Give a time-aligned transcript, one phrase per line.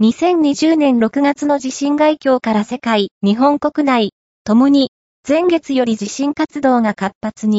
[0.00, 4.12] 2020年6月の地震外況から世界、日本国内、
[4.44, 4.92] 共に、
[5.28, 7.56] 前月より地震活動が活発に、